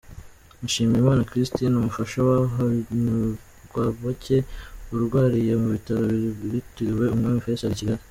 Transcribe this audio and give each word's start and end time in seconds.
Mushimiyimana 0.61 1.27
Christine, 1.29 1.75
umufasha 1.77 2.17
wa 2.27 2.37
Hanyurwabacye 2.55 4.37
arwariye 4.93 5.51
mu 5.61 5.67
bitaro 5.75 6.05
byitiriwe 6.41 7.05
Umwami 7.13 7.41
Faisal 7.45 7.73
i 7.75 7.79
Kigali. 7.79 7.99